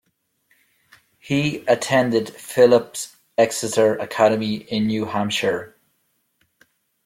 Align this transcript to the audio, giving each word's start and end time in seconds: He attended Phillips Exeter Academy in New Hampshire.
He 1.19 1.57
attended 1.67 2.33
Phillips 2.35 3.17
Exeter 3.37 3.93
Academy 3.97 4.55
in 4.55 4.87
New 4.87 5.05
Hampshire. 5.05 5.75